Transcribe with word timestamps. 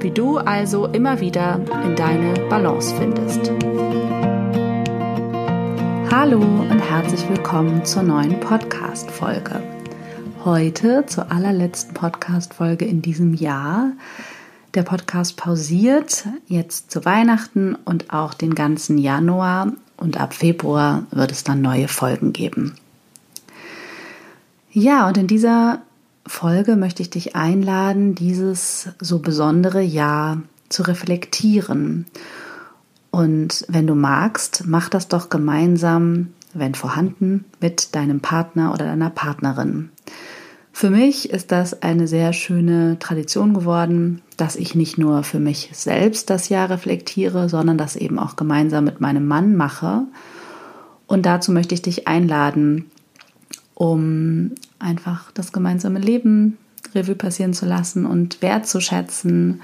wie 0.00 0.10
du 0.10 0.38
also 0.38 0.86
immer 0.86 1.20
wieder 1.20 1.60
in 1.84 1.96
deine 1.96 2.34
Balance 2.48 2.94
findest. 2.96 3.50
Hallo 6.10 6.40
und 6.40 6.80
herzlich 6.80 7.28
willkommen 7.28 7.84
zur 7.84 8.02
neuen 8.02 8.38
Podcast-Folge. 8.40 9.62
Heute 10.44 11.04
zur 11.06 11.32
allerletzten 11.32 11.94
Podcast-Folge 11.94 12.84
in 12.84 13.00
diesem 13.00 13.34
Jahr. 13.34 13.92
Der 14.74 14.82
Podcast 14.82 15.36
pausiert 15.36 16.26
jetzt 16.46 16.90
zu 16.90 17.04
Weihnachten 17.04 17.74
und 17.74 18.12
auch 18.12 18.34
den 18.34 18.54
ganzen 18.54 18.98
Januar 18.98 19.72
und 19.96 20.20
ab 20.20 20.34
Februar 20.34 21.04
wird 21.10 21.32
es 21.32 21.44
dann 21.44 21.62
neue 21.62 21.88
Folgen 21.88 22.32
geben. 22.32 22.76
Ja, 24.70 25.08
und 25.08 25.16
in 25.16 25.26
dieser 25.26 25.80
Folge 26.26 26.76
möchte 26.76 27.02
ich 27.02 27.10
dich 27.10 27.36
einladen, 27.36 28.14
dieses 28.14 28.88
so 29.00 29.20
besondere 29.20 29.80
Jahr 29.80 30.42
zu 30.68 30.82
reflektieren. 30.82 32.06
Und 33.10 33.64
wenn 33.68 33.86
du 33.86 33.94
magst, 33.94 34.64
mach 34.66 34.88
das 34.88 35.08
doch 35.08 35.30
gemeinsam, 35.30 36.28
wenn 36.52 36.74
vorhanden, 36.74 37.44
mit 37.60 37.94
deinem 37.94 38.20
Partner 38.20 38.72
oder 38.72 38.86
deiner 38.86 39.10
Partnerin. 39.10 39.90
Für 40.72 40.90
mich 40.90 41.30
ist 41.30 41.52
das 41.52 41.82
eine 41.82 42.06
sehr 42.06 42.34
schöne 42.34 42.98
Tradition 42.98 43.54
geworden, 43.54 44.20
dass 44.36 44.56
ich 44.56 44.74
nicht 44.74 44.98
nur 44.98 45.22
für 45.22 45.40
mich 45.40 45.70
selbst 45.72 46.28
das 46.28 46.50
Jahr 46.50 46.68
reflektiere, 46.68 47.48
sondern 47.48 47.78
das 47.78 47.96
eben 47.96 48.18
auch 48.18 48.36
gemeinsam 48.36 48.84
mit 48.84 49.00
meinem 49.00 49.26
Mann 49.26 49.56
mache. 49.56 50.02
Und 51.06 51.24
dazu 51.24 51.52
möchte 51.52 51.74
ich 51.74 51.80
dich 51.80 52.06
einladen, 52.06 52.90
um 53.76 54.52
einfach 54.78 55.30
das 55.32 55.52
gemeinsame 55.52 55.98
Leben 55.98 56.56
Revue 56.94 57.14
passieren 57.14 57.52
zu 57.52 57.66
lassen 57.66 58.06
und 58.06 58.40
wertzuschätzen 58.40 59.60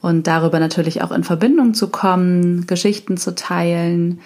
und 0.00 0.26
darüber 0.26 0.60
natürlich 0.60 1.02
auch 1.02 1.10
in 1.10 1.24
Verbindung 1.24 1.72
zu 1.72 1.88
kommen, 1.88 2.66
Geschichten 2.66 3.16
zu 3.16 3.34
teilen. 3.34 4.20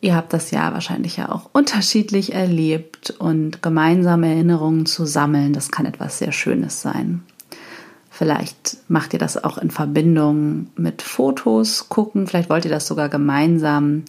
Ihr 0.00 0.14
habt 0.14 0.32
das 0.32 0.52
ja 0.52 0.72
wahrscheinlich 0.72 1.16
ja 1.16 1.32
auch 1.32 1.50
unterschiedlich 1.52 2.32
erlebt 2.32 3.10
und 3.18 3.60
gemeinsame 3.60 4.28
Erinnerungen 4.28 4.86
zu 4.86 5.04
sammeln, 5.04 5.52
das 5.52 5.72
kann 5.72 5.84
etwas 5.84 6.18
sehr 6.18 6.30
Schönes 6.30 6.80
sein. 6.80 7.22
Vielleicht 8.08 8.78
macht 8.88 9.14
ihr 9.14 9.18
das 9.18 9.42
auch 9.42 9.58
in 9.58 9.72
Verbindung 9.72 10.68
mit 10.76 11.02
Fotos 11.02 11.88
gucken, 11.88 12.28
vielleicht 12.28 12.50
wollt 12.50 12.64
ihr 12.64 12.70
das 12.70 12.86
sogar 12.86 13.08
gemeinsam 13.08 14.04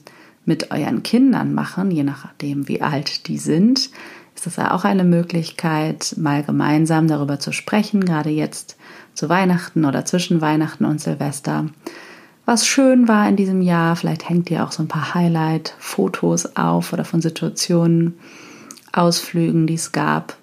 mit 0.48 0.72
euren 0.72 1.04
Kindern 1.04 1.54
machen, 1.54 1.92
je 1.92 2.04
nachdem, 2.04 2.68
wie 2.68 2.82
alt 2.82 3.28
die 3.28 3.38
sind, 3.38 3.90
ist 4.34 4.46
das 4.46 4.56
ja 4.56 4.74
auch 4.74 4.86
eine 4.86 5.04
Möglichkeit, 5.04 6.16
mal 6.18 6.42
gemeinsam 6.44 7.08
darüber 7.08 7.40
zu 7.40 7.52
sprechen, 7.52 8.06
gerade 8.06 8.30
jetzt 8.30 8.78
zu 9.14 9.30
Weihnachten 9.30 9.84
oder 9.84 10.06
zwischen 10.06 10.42
Weihnachten 10.42 10.86
und 10.86 11.02
Silvester. 11.02 11.66
Was 12.46 12.66
schön 12.66 13.10
war 13.10 13.28
in 13.28 13.36
diesem 13.36 13.62
Jahr, 13.62 13.96
vielleicht 13.98 14.30
hängt 14.30 14.50
ihr 14.50 14.64
auch 14.64 14.72
so 14.72 14.82
ein 14.84 14.88
paar 14.88 15.14
Highlight-Fotos 15.14 16.56
auf 16.56 16.94
oder 16.94 17.04
von 17.04 17.22
Situationen, 17.22 18.18
Ausflügen, 18.94 19.68
die 19.68 19.74
es 19.74 19.92
gab, 19.92 20.38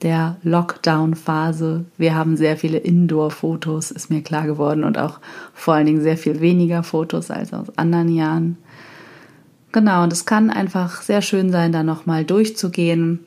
der 0.00 0.36
Lockdown-Phase. 0.42 1.84
Wir 1.98 2.14
haben 2.14 2.38
sehr 2.38 2.56
viele 2.56 2.78
Indoor-Fotos, 2.78 3.90
ist 3.90 4.08
mir 4.08 4.22
klar 4.22 4.46
geworden, 4.46 4.84
und 4.84 4.96
auch 4.96 5.20
vor 5.52 5.74
allen 5.74 5.86
Dingen 5.86 6.00
sehr 6.00 6.16
viel 6.16 6.40
weniger 6.40 6.82
Fotos 6.82 7.30
als 7.30 7.52
aus 7.52 7.76
anderen 7.76 8.08
Jahren. 8.08 8.56
Genau, 9.72 10.02
und 10.02 10.12
es 10.12 10.26
kann 10.26 10.50
einfach 10.50 11.02
sehr 11.02 11.22
schön 11.22 11.52
sein, 11.52 11.72
da 11.72 11.82
nochmal 11.82 12.24
durchzugehen 12.24 13.20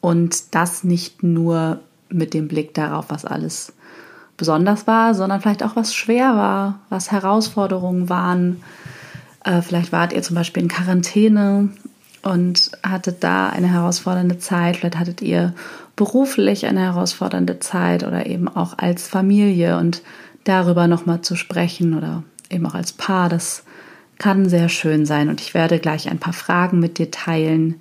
und 0.00 0.54
das 0.54 0.84
nicht 0.84 1.22
nur 1.22 1.80
mit 2.08 2.34
dem 2.34 2.48
Blick 2.48 2.74
darauf, 2.74 3.06
was 3.08 3.24
alles 3.24 3.72
besonders 4.36 4.86
war, 4.86 5.14
sondern 5.14 5.40
vielleicht 5.40 5.62
auch 5.62 5.76
was 5.76 5.94
schwer 5.94 6.34
war, 6.34 6.80
was 6.88 7.12
Herausforderungen 7.12 8.08
waren. 8.08 8.62
Äh, 9.44 9.62
vielleicht 9.62 9.92
wart 9.92 10.12
ihr 10.12 10.22
zum 10.22 10.36
Beispiel 10.36 10.62
in 10.62 10.68
Quarantäne 10.68 11.68
und 12.22 12.70
hattet 12.82 13.22
da 13.22 13.48
eine 13.48 13.68
herausfordernde 13.68 14.38
Zeit. 14.38 14.76
Vielleicht 14.76 14.98
hattet 14.98 15.22
ihr 15.22 15.54
beruflich 15.96 16.66
eine 16.66 16.80
herausfordernde 16.80 17.58
Zeit 17.58 18.04
oder 18.04 18.26
eben 18.26 18.48
auch 18.48 18.78
als 18.78 19.08
Familie 19.08 19.76
und 19.78 20.02
darüber 20.44 20.86
nochmal 20.86 21.20
zu 21.20 21.36
sprechen 21.36 21.96
oder 21.96 22.22
eben 22.50 22.66
auch 22.66 22.74
als 22.74 22.92
Paar, 22.92 23.28
das 23.28 23.64
kann 24.18 24.48
sehr 24.48 24.68
schön 24.68 25.06
sein. 25.06 25.28
Und 25.28 25.40
ich 25.40 25.54
werde 25.54 25.78
gleich 25.78 26.08
ein 26.10 26.18
paar 26.18 26.32
Fragen 26.32 26.80
mit 26.80 26.98
dir 26.98 27.10
teilen, 27.10 27.80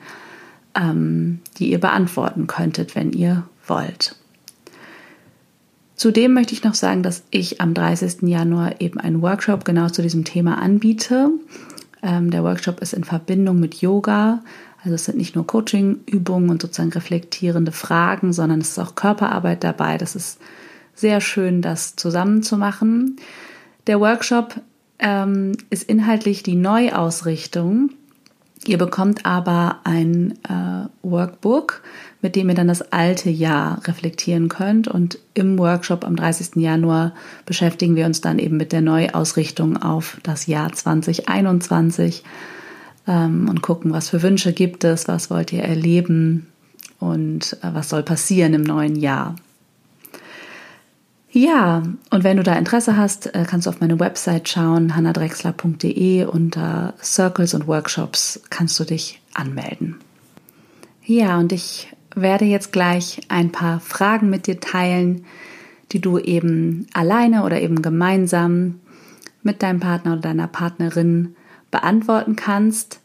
ähm, 0.75 1.40
die 1.58 1.72
ihr 1.72 1.80
beantworten 1.80 2.48
könntet, 2.48 2.96
wenn 2.96 3.12
ihr 3.12 3.44
wollt. 3.66 4.16
Zudem 5.96 6.34
möchte 6.34 6.53
ich 6.53 6.64
noch 6.64 6.75
sagen, 6.75 7.02
dass 7.02 7.24
ich 7.31 7.59
am 7.59 7.74
30. 7.74 8.22
Januar 8.30 8.80
eben 8.81 9.00
einen 9.00 9.24
Workshop 9.24 9.66
genau 9.66 9.90
zu 9.90 10.03
diesem 10.03 10.25
Thema 10.25 10.59
anbiete. 10.59 11.31
Ähm, 12.03 12.30
der 12.30 12.44
Workshop 12.44 12.81
ist 12.81 12.94
in 12.94 13.04
Verbindung 13.04 13.59
mit 13.59 13.81
Yoga. 13.81 14.44
Also 14.84 14.94
es 14.94 15.06
sind 15.06 15.18
nicht 15.18 15.36
nur 15.36 15.48
Coaching-Übungen 15.48 16.52
und 16.52 16.62
sozusagen 16.62 16.92
reflektierende 16.92 17.72
Fragen, 17.72 18.31
sondern 18.31 18.62
es 18.62 18.69
ist 18.69 18.80
auch 18.80 18.94
Körperarbeit 18.94 19.64
dabei. 19.64 19.98
Das 19.98 20.16
ist 20.16 20.40
sehr 20.94 21.19
schön, 21.19 21.64
das 21.64 21.96
zusammen 21.96 22.44
zu 22.44 22.58
machen. 22.58 23.16
Der 23.88 24.00
Workshop 24.00 24.62
ähm, 25.00 25.53
ist 25.69 25.84
inhaltlich 25.84 26.44
die 26.44 26.56
Neuausrichtung. 26.56 27.91
Ihr 28.66 28.78
bekommt 28.78 29.25
aber 29.25 29.80
ein 29.84 30.34
äh, 30.44 30.88
Workbook, 31.02 31.81
mit 32.22 32.35
dem 32.35 32.50
ihr 32.50 32.56
dann 32.56 32.68
das 32.68 32.91
alte 32.91 33.30
Jahr 33.30 33.81
reflektieren 33.88 34.50
könnt. 34.50 34.88
Und 34.88 35.19
im 35.34 35.57
Workshop 35.57 36.03
am 36.03 36.16
30. 36.16 36.56
Januar 36.56 37.13
beschäftigen 37.46 37.96
wir 37.96 38.06
uns 38.06 38.22
dann 38.22 38.40
eben 38.40 38.57
mit 38.57 38.72
der 38.72 38.81
Neuausrichtung 38.81 39.78
auf 39.78 40.18
das 40.24 40.47
Jahr 40.47 40.74
2021 40.74 42.24
ähm, 43.07 43.47
und 43.47 43.62
gucken, 43.62 43.94
was 43.94 44.09
für 44.09 44.22
Wünsche 44.22 44.52
gibt 44.52 44.84
es, 44.84 45.07
was 45.07 45.30
wollt 45.30 45.53
ihr 45.53 45.63
erleben 45.63 46.47
und 47.00 47.57
äh, 47.62 47.74
was 47.74 47.90
soll 47.90 48.03
passieren 48.03 48.53
im 48.53 48.63
neuen 48.63 48.96
Jahr. 48.96 49.36
Ja, 51.38 51.84
und 52.09 52.24
wenn 52.24 52.38
du 52.38 52.42
da 52.42 52.56
Interesse 52.56 52.98
hast, 52.98 53.36
äh, 53.36 53.46
kannst 53.48 53.68
du 53.68 53.70
auf 53.70 53.80
meine 53.80 54.00
Website 54.00 54.50
schauen, 54.50 54.95
hannadrexler.de. 54.95 56.25
Unter 56.25 56.95
Circles 57.00 57.54
und 57.54 57.68
Workshops 57.68 58.42
kannst 58.50 58.80
du 58.80 58.86
dich 58.86 59.22
anmelden. 59.36 59.98
Ja, 61.06 61.38
und 61.38 61.51
ich 61.51 61.95
werde 62.16 62.45
jetzt 62.45 62.72
gleich 62.72 63.22
ein 63.28 63.51
paar 63.51 63.80
Fragen 63.80 64.31
mit 64.31 64.48
dir 64.48 64.60
teilen, 64.60 65.25
die 65.92 66.01
du 66.01 66.18
eben 66.18 66.88
alleine 66.94 67.44
oder 67.44 67.62
eben 67.62 67.84
gemeinsam 67.84 68.80
mit 69.44 69.62
deinem 69.62 69.80
Partner 69.80 70.13
oder 70.13 70.22
deiner 70.22 70.48
Partnerin 70.48 71.36
beantworten 71.69 72.36
kannst. 72.36 73.00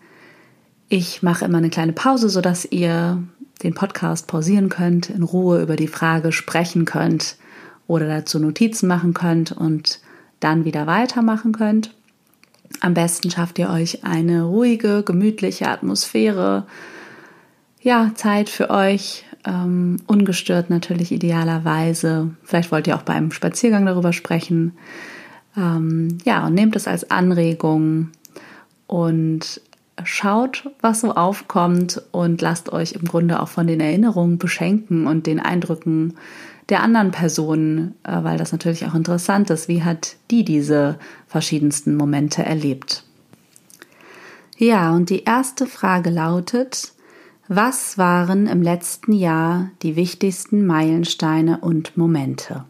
Ich 0.89 1.23
mache 1.23 1.45
immer 1.45 1.59
eine 1.59 1.69
kleine 1.69 1.93
Pause, 1.93 2.31
sodass 2.31 2.65
ihr 2.65 3.23
den 3.63 3.75
Podcast 3.75 4.27
pausieren 4.27 4.71
könnt, 4.71 5.11
in 5.11 5.23
Ruhe 5.23 5.61
über 5.61 5.77
die 5.77 5.87
Frage 5.87 6.33
sprechen 6.33 6.87
könnt 6.87 7.37
oder 7.93 8.07
dazu 8.07 8.39
Notizen 8.39 8.89
machen 8.89 9.13
könnt 9.13 9.53
und 9.53 10.01
dann 10.41 10.65
wieder 10.65 10.87
weitermachen 10.87 11.53
könnt. 11.53 11.95
Am 12.81 12.95
besten 12.95 13.31
schafft 13.31 13.59
ihr 13.59 13.69
euch 13.69 14.03
eine 14.03 14.45
ruhige, 14.45 15.03
gemütliche 15.03 15.69
Atmosphäre. 15.69 16.67
Ja, 17.83 18.13
Zeit 18.15 18.49
für 18.49 18.71
euch, 18.71 19.27
ähm, 19.45 19.99
ungestört 20.07 20.71
natürlich 20.71 21.13
idealerweise. 21.13 22.31
Vielleicht 22.43 22.73
wollt 22.73 22.87
ihr 22.87 22.97
auch 22.97 23.03
beim 23.03 23.31
Spaziergang 23.31 23.85
darüber 23.85 24.15
sprechen. 24.15 24.73
Ähm, 25.55 26.17
ja, 26.25 26.47
und 26.47 26.55
nehmt 26.55 26.75
es 26.77 26.89
als 26.89 27.11
Anregung. 27.11 28.09
und 28.87 29.61
schaut, 30.05 30.69
was 30.81 31.01
so 31.01 31.15
aufkommt 31.15 32.03
und 32.13 32.41
lasst 32.41 32.73
euch 32.73 32.93
im 32.93 33.05
Grunde 33.05 33.41
auch 33.41 33.49
von 33.49 33.67
den 33.67 33.81
Erinnerungen 33.81 34.39
beschenken 34.39 35.07
und 35.07 35.27
den 35.27 35.39
Eindrücken 35.39 36.15
der 36.73 36.83
anderen 36.83 37.11
Personen, 37.11 37.95
äh, 38.03 38.25
weil 38.25 38.39
das 38.39 38.51
natürlich 38.51 38.87
auch 38.87 38.95
interessant 38.95 39.51
ist. 39.51 39.69
Wie 39.69 39.85
hat 39.85 40.17
die 40.31 40.45
diese 40.45 40.99
verschiedensten 41.29 41.97
Momente 41.97 42.43
erlebt? 42.43 43.05
Ja, 44.57 44.93
und 44.93 45.11
die 45.11 45.25
erste 45.25 45.67
Frage 45.67 46.11
lautet, 46.11 46.93
was 47.47 47.99
waren 47.99 48.47
im 48.47 48.63
letzten 48.63 49.13
Jahr 49.13 49.71
die 49.83 49.97
wichtigsten 49.97 50.67
Meilensteine 50.67 51.59
und 51.59 51.97
Momente? 51.97 52.65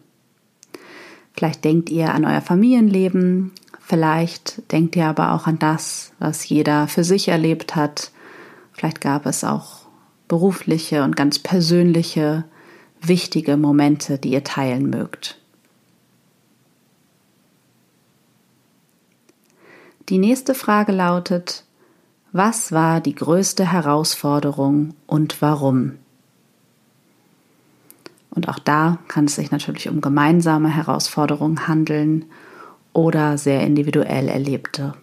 Vielleicht 1.33 1.63
denkt 1.63 1.89
ihr 1.89 2.13
an 2.13 2.25
euer 2.25 2.41
Familienleben, 2.41 3.51
vielleicht 3.79 4.71
denkt 4.71 4.95
ihr 4.97 5.05
aber 5.05 5.31
auch 5.31 5.47
an 5.47 5.59
das, 5.59 6.11
was 6.19 6.47
jeder 6.49 6.87
für 6.87 7.03
sich 7.03 7.29
erlebt 7.29 7.75
hat. 7.75 8.11
Vielleicht 8.73 8.99
gab 8.99 9.25
es 9.25 9.43
auch 9.43 9.83
berufliche 10.27 11.03
und 11.03 11.15
ganz 11.15 11.39
persönliche 11.39 12.43
wichtige 13.07 13.57
Momente, 13.57 14.17
die 14.17 14.31
ihr 14.31 14.43
teilen 14.43 14.89
mögt. 14.89 15.37
Die 20.09 20.17
nächste 20.17 20.53
Frage 20.53 20.91
lautet, 20.91 21.63
was 22.31 22.71
war 22.71 22.99
die 22.99 23.15
größte 23.15 23.71
Herausforderung 23.71 24.95
und 25.07 25.41
warum? 25.41 25.99
Und 28.31 28.49
auch 28.49 28.59
da 28.59 28.97
kann 29.07 29.25
es 29.25 29.35
sich 29.35 29.51
natürlich 29.51 29.87
um 29.89 30.01
gemeinsame 30.01 30.69
Herausforderungen 30.69 31.67
handeln 31.67 32.25
oder 32.91 33.37
sehr 33.37 33.61
individuell 33.61 34.27
erlebte. 34.27 34.93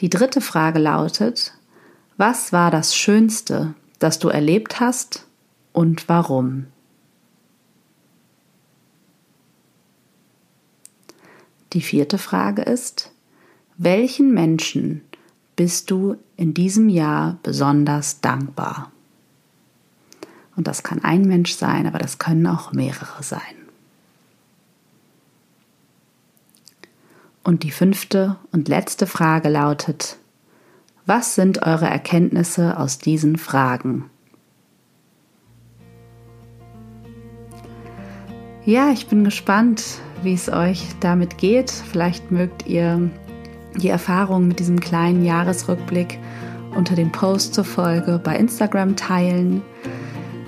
Die 0.00 0.10
dritte 0.10 0.40
Frage 0.40 0.78
lautet, 0.78 1.54
was 2.20 2.52
war 2.52 2.70
das 2.70 2.94
Schönste, 2.94 3.74
das 3.98 4.18
du 4.18 4.28
erlebt 4.28 4.78
hast 4.78 5.26
und 5.72 6.06
warum? 6.06 6.66
Die 11.72 11.80
vierte 11.80 12.18
Frage 12.18 12.60
ist, 12.60 13.10
welchen 13.78 14.34
Menschen 14.34 15.00
bist 15.56 15.90
du 15.90 16.18
in 16.36 16.52
diesem 16.52 16.90
Jahr 16.90 17.38
besonders 17.42 18.20
dankbar? 18.20 18.92
Und 20.56 20.66
das 20.66 20.82
kann 20.82 21.02
ein 21.02 21.22
Mensch 21.22 21.54
sein, 21.54 21.86
aber 21.86 21.98
das 21.98 22.18
können 22.18 22.46
auch 22.46 22.72
mehrere 22.72 23.22
sein. 23.22 23.40
Und 27.42 27.62
die 27.62 27.70
fünfte 27.70 28.36
und 28.52 28.68
letzte 28.68 29.06
Frage 29.06 29.48
lautet, 29.48 30.19
was 31.10 31.34
sind 31.34 31.66
eure 31.66 31.86
Erkenntnisse 31.86 32.78
aus 32.78 32.98
diesen 32.98 33.36
Fragen? 33.36 34.08
Ja, 38.64 38.92
ich 38.92 39.08
bin 39.08 39.24
gespannt, 39.24 39.98
wie 40.22 40.34
es 40.34 40.48
euch 40.48 40.86
damit 41.00 41.36
geht. 41.36 41.72
Vielleicht 41.72 42.30
mögt 42.30 42.64
ihr 42.68 43.10
die 43.74 43.88
Erfahrung 43.88 44.46
mit 44.46 44.60
diesem 44.60 44.78
kleinen 44.78 45.24
Jahresrückblick 45.24 46.16
unter 46.76 46.94
dem 46.94 47.10
Post 47.10 47.54
zur 47.54 47.64
Folge 47.64 48.20
bei 48.22 48.36
Instagram 48.36 48.94
teilen. 48.94 49.62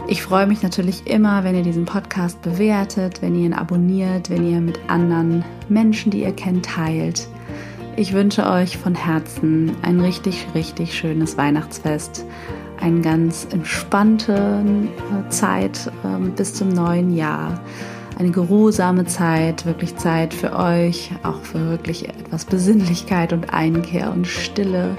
Ich 0.06 0.23
freue 0.23 0.47
mich 0.47 0.62
natürlich 0.62 1.08
immer, 1.08 1.43
wenn 1.43 1.56
ihr 1.56 1.65
diesen 1.65 1.87
Podcast 1.87 2.41
bewertet, 2.41 3.20
wenn 3.20 3.35
ihr 3.35 3.47
ihn 3.47 3.55
abonniert, 3.55 4.31
wenn 4.31 4.49
ihr 4.49 4.61
mit 4.61 4.79
anderen 4.87 5.44
Menschen, 5.69 6.12
die 6.12 6.23
ihr 6.23 6.32
kennt, 6.32 6.67
teilt. 6.67 7.26
Ich 7.94 8.15
wünsche 8.15 8.49
euch 8.49 8.79
von 8.79 8.94
Herzen 8.94 9.77
ein 9.83 10.00
richtig, 10.00 10.47
richtig 10.55 10.94
schönes 10.94 11.37
Weihnachtsfest, 11.37 12.25
eine 12.81 13.03
ganz 13.03 13.47
entspannte 13.50 14.35
äh, 14.35 15.29
Zeit 15.29 15.93
ähm, 16.03 16.33
bis 16.33 16.55
zum 16.55 16.71
neuen 16.71 17.15
Jahr, 17.15 17.61
eine 18.19 18.31
geruhsame 18.31 19.05
Zeit, 19.05 19.67
wirklich 19.67 19.97
Zeit 19.97 20.33
für 20.33 20.56
euch, 20.56 21.11
auch 21.23 21.43
für 21.43 21.69
wirklich 21.69 22.09
etwas 22.09 22.47
Besinnlichkeit 22.47 23.35
und 23.35 23.53
Einkehr 23.53 24.11
und 24.11 24.27
Stille, 24.27 24.97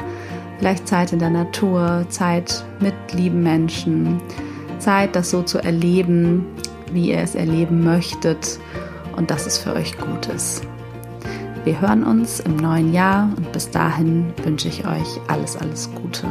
vielleicht 0.59 0.87
Zeit 0.87 1.13
in 1.13 1.19
der 1.19 1.31
Natur, 1.31 2.05
Zeit 2.09 2.63
mit 2.79 2.93
lieben 3.11 3.41
Menschen, 3.41 4.21
Zeit, 4.77 5.15
das 5.15 5.31
so 5.31 5.41
zu 5.41 5.57
erleben, 5.57 6.45
wie 6.91 7.09
ihr 7.09 7.19
es 7.19 7.33
erleben 7.33 7.83
möchtet 7.83 8.59
und 9.17 9.31
dass 9.31 9.47
es 9.47 9.57
für 9.57 9.73
euch 9.73 9.97
gut 9.97 10.27
ist. 10.27 10.61
Wir 11.63 11.79
hören 11.79 12.03
uns 12.03 12.41
im 12.41 12.57
neuen 12.57 12.91
Jahr 12.91 13.29
und 13.37 13.53
bis 13.53 13.69
dahin 13.69 14.33
wünsche 14.43 14.67
ich 14.67 14.85
euch 14.85 15.21
alles, 15.29 15.55
alles 15.55 15.89
Gute. 15.95 16.27